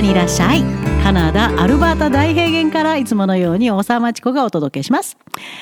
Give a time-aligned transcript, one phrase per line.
[0.00, 0.62] にいらっしゃい
[1.02, 5.18] カナダアルバータ大平原からいつものように大沢町子がお届けします。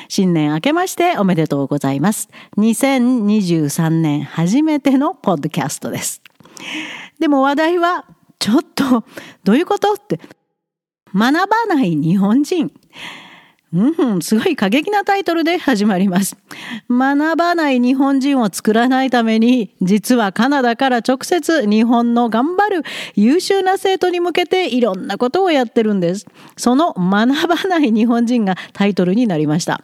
[0.09, 2.29] 新年明けましておめでとうございます。
[2.57, 6.23] 2023年初めてのポッドキャストです。
[7.19, 8.05] でも話題は
[8.39, 9.05] ちょっと
[9.43, 9.95] どういうこと？
[9.95, 10.21] って。
[11.13, 12.73] 学ばない日本人。
[13.73, 16.37] うん、すごい過激なタイトルで始まります。
[16.89, 22.83] 学ばない日本人を作らないために、実はカナダから直接日本の頑張る
[23.15, 26.27] 優秀な生徒に向けていろんなことをやってるんです。
[26.57, 29.83] その学ばない日本人がタイトルになりました。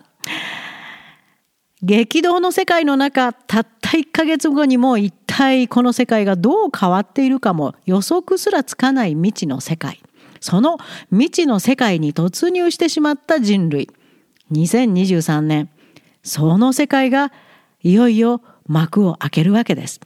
[1.83, 10.01] 激動の世界の中、たった1ヶ月後にも一体この世界がどう変わっているかも予測すらつかない未知の世界。
[10.45, 10.77] その
[11.09, 13.89] 未知の世界に突入してしまった人類。
[14.53, 15.71] 2023年、
[16.23, 17.33] その世界が
[17.83, 20.01] いよいよ幕を開けるわけです。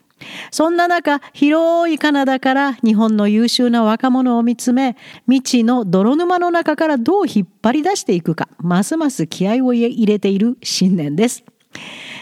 [0.52, 11.42] そんな中、広いカナダから日本の優秀な若者を見つめ、未知の泥沼の中からどう引っ張り出していくか、ますます気合を入れている新年です。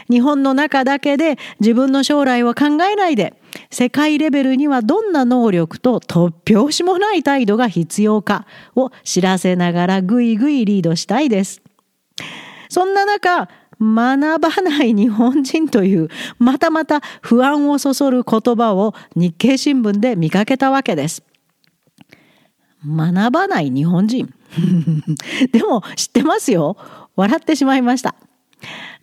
[0.09, 3.35] 日本の中だけで自分の将来を考えないで、
[3.71, 11.63] 世界レベルにはどんな能力と突拍子もない態度が必要かを知らせながらぐいぐいリードしたいです。
[12.69, 13.49] そんな中、
[13.81, 21.23] 学ばない日本人というまたまた不安をそそる言葉を日経新聞で見かけたわけです。
[22.87, 24.33] 学ばない日本人
[25.53, 26.77] でも知ってますよ。
[27.17, 28.15] 笑ってしまいました。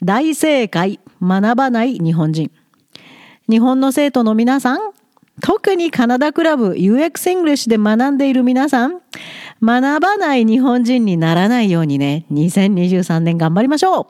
[0.01, 2.51] 大正解、学ばない日本人。
[3.49, 4.79] 日本の生徒の皆さん、
[5.41, 9.01] 特にカナダクラブ UX イングリッシュで学んでいる皆さん、
[9.61, 14.05] 学ばない日本人にならないようにね、2023年頑張りましょう。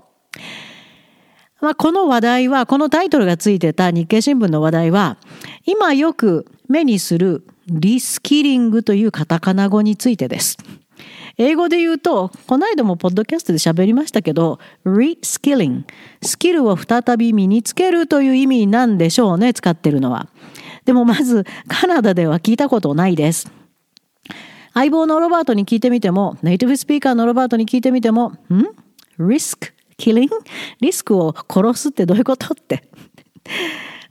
[1.62, 5.18] まあ、この話題は、このタイトルがついてた日経新聞の話題は、
[5.66, 10.58] 今よく目にするリスキリングというカタカナ語についてです。
[11.38, 15.84] 英語で言うと、この間もポッドキャストで喋りましたけど、reskilling。
[16.22, 20.28] スキルを再び身につけるという意味なんでしょうね、使ってるのは。
[20.86, 23.52] でもまず、カナダでは聞いたことないです。
[24.76, 28.66] 相棒のロバートに聞いてみても、ネイティブスピーカーのロバートに聞いてみても、ん
[29.20, 30.30] ?risk killing?
[30.82, 32.84] リスクを殺すってどういうことって。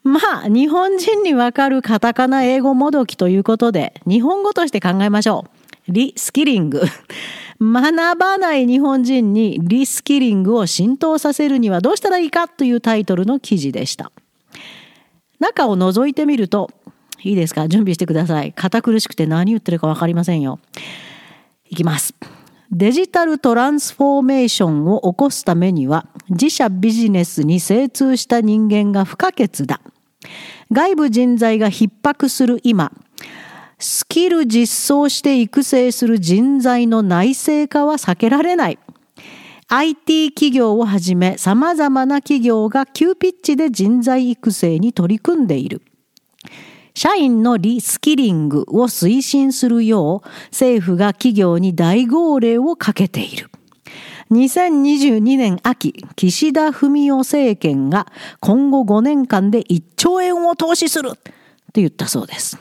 [0.02, 5.61] まあ、日本人にわかるカタカナ英語もどきということで、日本語として考えましょう。
[5.88, 6.82] リスキリング。
[7.60, 14.10] 学ばない日本人にリスキリングを浸透させるにはどうしたらいいかというタイトルの記事でした。
[15.38, 16.71] 中を覗いてみると、
[17.22, 17.69] いいですか？
[17.69, 18.53] 準備してください。
[18.53, 20.59] 堅苦しくて何言ってるか分かりませんよ。
[21.69, 22.15] いきます。
[22.72, 29.81] デジタルトランスフォーメーションを起こすためには自社ビジネスに精通した人間が不可欠だ。
[30.72, 32.91] 外部人材が逼迫する今、
[33.82, 38.78] スキル実装して育成する人材の内製化は避けられない。
[39.66, 45.82] IT 企業をはじめ様々な企業が急ピッチで人材育成に取り組んでいる。
[46.94, 53.50] 社員のリスキリングを推進するよう政府が企業に大号令をかけている。
[54.31, 58.06] 2022年秋、岸田文雄政権が
[58.38, 61.21] 今後5年間で1兆円を投資すると
[61.75, 62.60] 言ったそうです。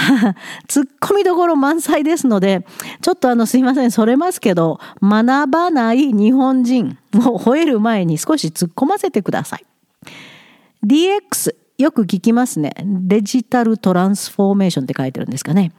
[0.66, 2.64] ツッコミどころ満載ですので、
[3.02, 9.64] ちょっとあのすいません、それますけど、学ばない日本人を吠える前に少し突っ込ませてください。
[10.84, 12.72] DX、よく聞きますね。
[12.84, 15.72] デジタルトランスフォーメーションって書いてるんですかね。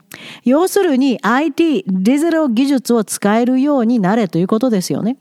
[0.44, 5.16] 要するに IT、デジタル技術を使えるようになれということですよね。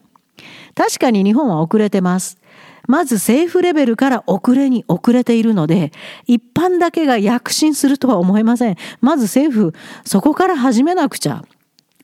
[0.75, 2.40] 確かに日本は遅れてます。
[2.87, 5.91] まず政府レベルから遅れに遅れているので、
[6.25, 8.75] 一般だけが躍進するとは思えません。
[8.99, 9.73] まず政府、
[10.05, 11.43] そこから始めなくちゃ。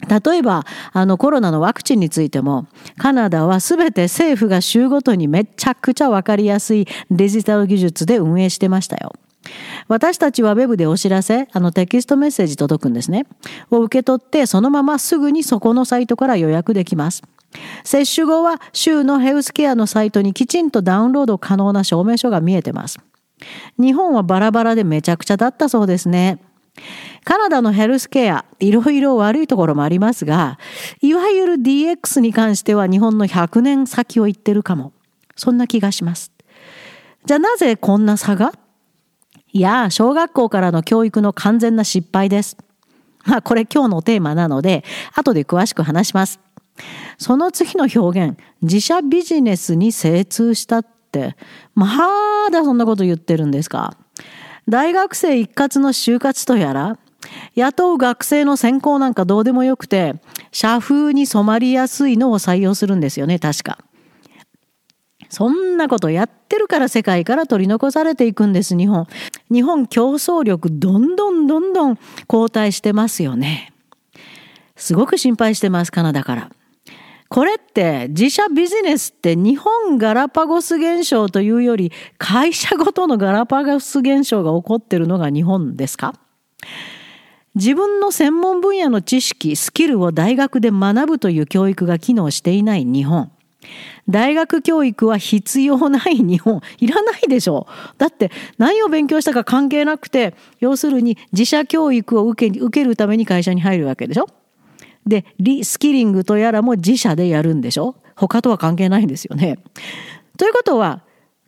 [0.07, 2.67] 例えば、あのコロナのワクチンについても、
[2.97, 9.13] カナダは全て政府が州ごとにめちゃくちゃわかりやすいデジタル技術で運営してましたよ。
[9.87, 13.25] 私たちは Web でお知らせ、あのテキストメッセージ届くんですね。
[13.71, 17.23] を受け取って、そのまますぐにそこのサイトから予約できます。
[17.83, 22.99] 接種後は州のヘルスケアのサイトにきちんとダウンロード可能な証明書が見えてます。
[23.77, 26.39] 日本はバラバラでめちゃくちゃだったそうですね。
[27.23, 30.59] カナダのヘルスケア、いろいろ悪いところもありますが、
[31.01, 34.93] いわゆる DX に関しては日本の100年先を行ってるかも。
[35.35, 36.31] そんな気がします。
[37.25, 38.53] じゃあなぜこんな差が？
[39.51, 42.57] いや、小学校からの教育の完全な失敗です。
[43.25, 44.83] まあこれ今日のテーマなので、
[45.13, 46.39] 後で詳しく話します。
[47.17, 51.35] その次の表現、自社ビジネスに精通したって、
[51.75, 53.97] まだそんなこと言ってるんですか？
[54.67, 56.97] 大学生一括の就活とやら、
[57.55, 60.15] 雇う学生の専攻なんかどうでもよくて、
[60.51, 63.79] 社風に染まりやすいのを採用するんですよね、確か。
[65.29, 69.07] そんなことやってるから世界から取り残されていくんです、日本。
[69.51, 71.97] 日本競争力どんどんどんどん
[72.27, 73.73] 後退してますよね。
[74.75, 76.51] すごく心配してます、カナダから。
[77.29, 86.13] これって自社ビジネスって日本ガラパゴス現象というより会社ごとのガラパゴス現象が起こってるのが日本ですか？
[87.55, 93.31] 自分の専門分野の知識、スキルを大学で学ぶという教育が機能していない日本。
[94.07, 96.61] 大学教育は必要ない日本。
[96.77, 97.95] いらないでしょう。
[97.97, 104.27] だって何を勉強したか関係なくて、要するに自社教育を受け受けるために会社に入るわけでしょ？
[105.07, 107.95] で、リスキリングとやらも自社でやるんでしょ？
[108.15, 109.59] 他とは関係ないんですよね。
[110.37, 111.03] ということは、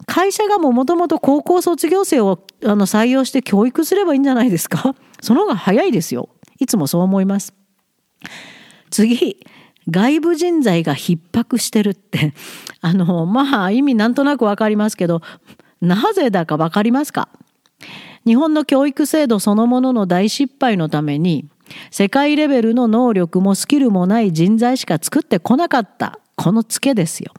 [0.05, 4.95] 会社がもともと高校卒業生をあの採用して教育すればいいんじゃないですか？
[5.21, 6.29] その方が早いですよ。
[6.59, 7.53] いつもそう思います。
[8.89, 9.37] 次、
[9.89, 12.33] 外部人材が逼迫してるって、
[12.81, 15.21] あの、まあ意味なんとなくわかりますけど、
[15.81, 17.29] なぜだかわかりますか？
[18.25, 21.45] 日本の教育制度そのものの大失敗のために、
[21.91, 27.33] 世界レベルの能力もスキルもない人材しか作ってこなかった、このツケですよ。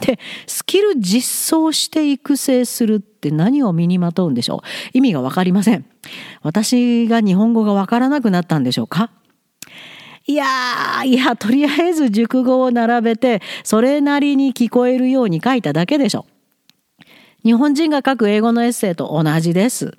[0.00, 4.60] で、スキル実装して育成するって何を身にまとうんでしょう
[4.92, 5.84] 意味がわかりません。
[6.42, 9.10] 私が日本語がわからなくなったんでしょうか？
[10.26, 16.26] いやいや、とりあえず熟語を並べて、それなりに聞こえるように書いただけでしょ。
[17.44, 19.96] 日本人が書く英語のエッセイと同じです。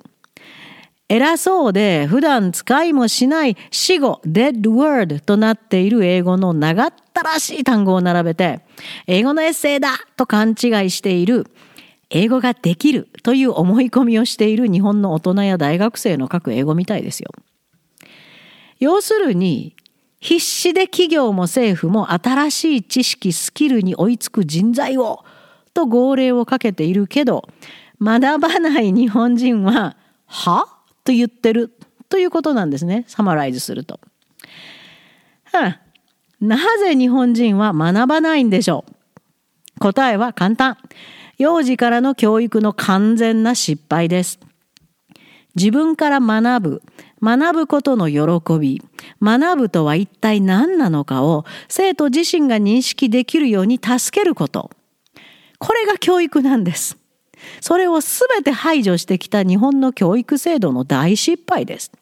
[1.08, 8.60] 偉そうで普段使いもしない死語 dead word となっている英語の長ったらしい単語を並べて
[9.06, 10.56] 英語のエッセイだと勘違い
[10.90, 11.46] している
[12.10, 17.30] 英語ができるという思い込みをしている日本の大人や大学生の書く英語みたいですよ。
[18.78, 19.74] 要するに
[20.20, 25.24] 必死で企業も政府も新しい知識スキルに追いつく人材を
[25.72, 27.48] と号令をかけているけど
[28.00, 30.75] 学ばない日本人はは？
[31.06, 31.72] と言ってる
[32.10, 33.04] ということなんですね。
[33.06, 34.00] サマライズすると。
[35.52, 35.80] はあ、
[36.40, 38.84] なぜ日本人は学ばないんでしょ
[39.76, 39.80] う？
[39.80, 40.76] 答えは簡単。
[41.38, 44.40] 幼児からの教育の完全な失敗です。
[45.54, 46.82] 自分から学ぶ、
[47.22, 48.82] 学ぶことの喜び、
[49.22, 54.70] 学ぶとは一体何なのかを生徒自身が認識できるように助けること。
[55.58, 56.98] これが教育なんです。
[57.60, 61.92] それを全て排除してきた日本の教育制度の大失敗です。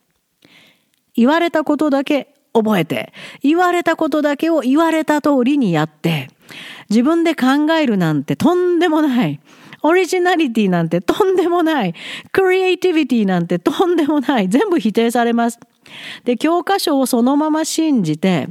[1.15, 3.13] 言われたことだけ覚えて、
[3.43, 6.29] 言われたことだけを言われた通りにやって、
[6.91, 9.41] 自分で考えるなんてとんでもない。
[9.83, 11.95] オリジナリティなんてとんでもない。
[12.33, 14.49] クリエイティビティなんてとんでもない。
[14.49, 15.59] 全部否定されます。
[16.25, 18.49] で、教科書をそのまま信じて、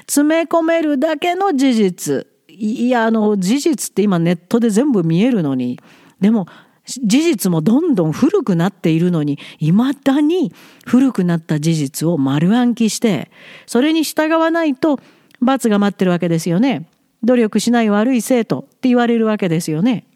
[0.00, 2.26] 詰め込めるだけの事実。
[2.48, 5.80] いや、あの、事実って今ネットで全部見えるのに、
[6.24, 6.46] でも
[6.86, 10.54] 事実もどんどん古くなっているのにいまだに
[10.86, 13.30] 古くなった事実を丸暗記して
[13.66, 14.98] それに従わないと
[15.42, 16.88] 罰が待ってるわけですよね。
[17.24, 20.06] 努力しない悪い生徒って言われるわけですよね。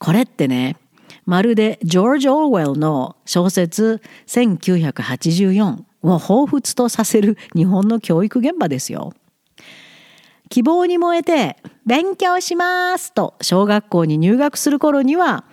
[0.00, 0.76] これってね
[1.24, 9.12] まるでジョージ・オーウェルの小説1984を彷彿とさせる日本の教育現場ですよ。
[10.50, 15.44] 希望に燃えて勉強しますと小学校に入学する頃には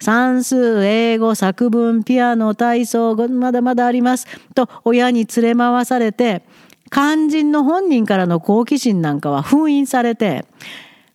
[0.00, 6.42] 算数、英語、作文、ピアノ、体操、まだまだありますと親に連れ回されて
[6.90, 10.46] 肝心の本人からの好奇心なんかは封印されて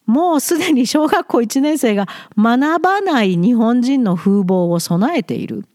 [0.05, 5.65] もうすでに小学校1年生が学ばない日本人の風貌を備えている。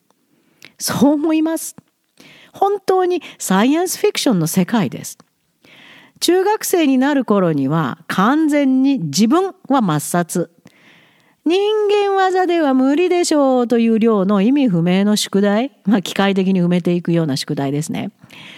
[0.77, 1.77] そう思います。
[2.53, 5.19] 本当にサイエンスフィクションの世界です。
[6.21, 10.51] 中学生になる頃には完全に自分は抹殺。
[11.47, 18.13] 人間技では無理でしょうという量の意味不明の宿題、まあ、機械的に埋めていくような宿題ですね。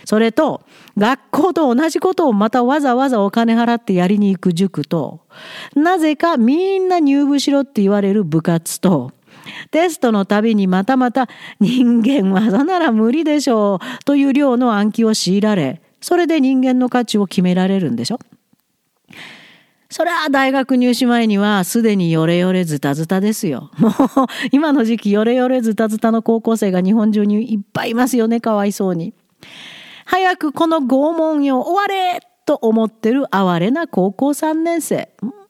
[0.04, 0.62] それと、
[0.96, 5.20] 学校と同じことをまたわざわざお金払ってやりに行く塾と、
[5.74, 9.10] なぜかみんな入部しろって言われる部活と、
[9.72, 18.20] テストのたびにまたまた人間技なら無理でしょうという量の暗記を強いられ、それで人間の価値を決められるんでしょ？
[19.90, 23.72] それは大学入試前にはすでにヨレヨレズタズタですよ。
[23.78, 23.92] もう
[24.52, 29.14] 今の時期ヨレヨレズタズタの高校生が日本中にいっぱいいますよね、かわいそうに。
[30.04, 35.08] 早くこの拷問よ終われと思ってる哀れな高校3年生。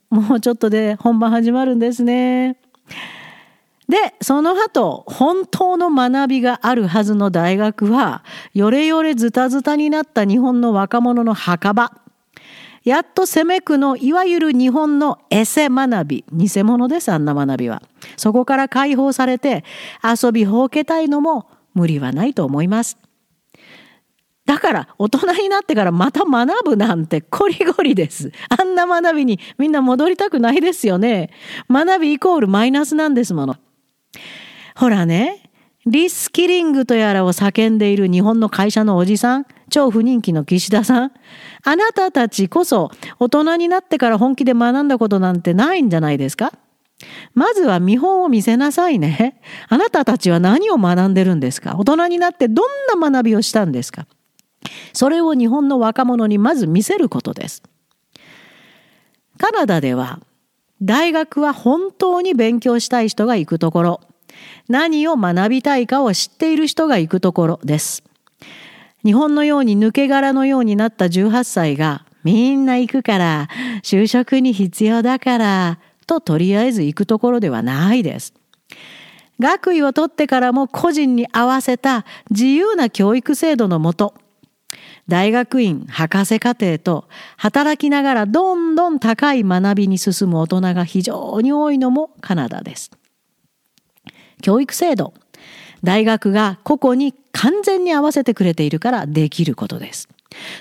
[0.09, 2.57] もうちょっとで本番始まるんですね。
[3.89, 11.93] で、その後、本当の学びがあるはずの大学は、よれよれズタズタになった日本の若者の墓場。
[12.83, 16.25] やっと攻めくのいわゆる日本のエセ学び。
[16.33, 17.83] 偽物です、あんな学びは。
[18.17, 19.65] そこから解放されて
[20.05, 22.97] 遊びほうけたいのも無理はないと思います。
[24.45, 28.31] だから大人になってからまた学ぶなんてコリゴリです。
[28.57, 31.31] あんな学びにみんな戻りたくないですよね。
[31.69, 33.57] 学びイコールマイナスなんですもの。
[34.75, 35.51] ほらね、
[35.87, 41.13] リスキリングとやらを叫んでいる日本の会社のおじさん、超不人気の岸田さん。
[41.65, 46.53] あなたたちこそ大人になってから本気で学んだことなんてないんじゃないですか？
[47.35, 49.41] まずは見本を見せなさいね。
[49.69, 51.77] あなたたちは何を学んでるんですか？
[51.77, 52.63] 大人になってど
[52.97, 54.07] んな学びをしたんですか？
[54.93, 57.63] それを日本の若者にまず見せることです。
[59.39, 60.21] カナダでは
[60.83, 64.01] 大学は本当に勉強したい人が行くところ、
[64.69, 68.03] 何を学びたいかを知っている人が行くところです。
[69.05, 73.49] 日本のように抜け殻のようになった18歳がみんな行くから
[73.83, 75.79] 就職に必要だから
[76.09, 78.35] ととりあえず行くところではないです。
[79.39, 84.15] 学位を取ってからも個人に合わせた自由な教育制度のもと
[85.09, 92.91] 大学院博士課程と働きながらどんどん高い学びに進む大人が非常に多いのもカナダです。
[94.43, 95.15] 教育制度
[95.83, 100.09] 大学が個々に完全に合わせてくれているからできることです。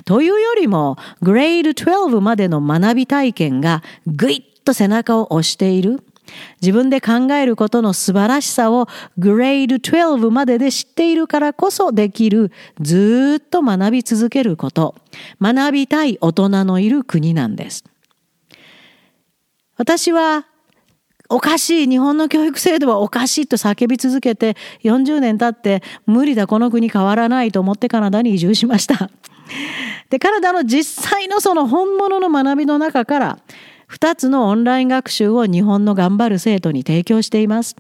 [0.05, 6.03] というよりもグレード12までの学び体験がぐいっと背中を押している
[6.61, 12.51] 自分で考えることの素晴らしさをグレード12までで知っているからこそできる
[12.81, 14.95] ずっと学び続けること。
[15.41, 17.83] 学びたい大人のいる国なんです。
[19.77, 20.45] 私は
[21.29, 29.09] おかしい日本の教育制度はおかしいと叫び続けて40年経って無理だこの国変わらないと思ってカナダに移住しました。
[30.09, 33.39] でカナダの実際のその本物の学びの中から
[33.89, 37.75] 2つのオンライン学習を日本の頑張る生徒に提供しています。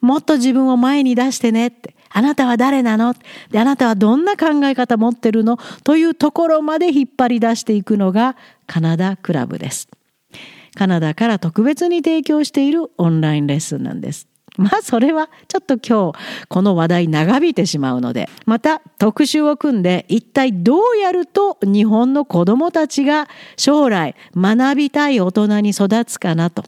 [0.00, 1.94] もっと自分を前に出してねって。
[2.10, 3.14] あなたは誰なの？
[3.50, 5.58] で、あなたはどんな考え方持ってるの？
[5.84, 8.36] というところまで引っ張り出していくのが
[8.66, 9.88] カナダクラブです。
[10.74, 14.26] カナダから特別に提供しているオンラインレッスンなんです。
[14.60, 26.64] まあそれはちょっと今日この話題長引いてしまうのでまた特集を組んで一体どうやると日本の子どもたちが将来学びたい大人に育つかなと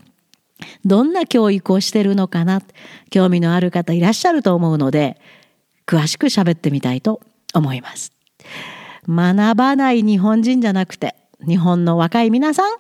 [0.85, 2.63] どんな教育をしてるのかな？
[3.11, 5.21] 興味のある方いらっしゃると思うので
[5.85, 7.21] 詳しく喋ってみたいと
[7.55, 8.13] 思います。
[9.09, 12.77] 学ばない日本人じゃなくて日本の若い皆さん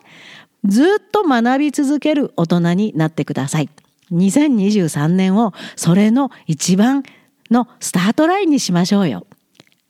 [0.66, 3.68] ずっと学び続ける大人になってください。
[4.12, 7.02] 2023年をそれの一番
[7.50, 9.26] のスタートラインにしましょうよ。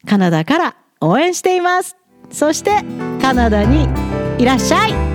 [0.06, 1.96] カナダから応援しています。
[2.30, 2.82] そして
[3.20, 3.88] カナダに
[4.38, 5.09] いらっしゃい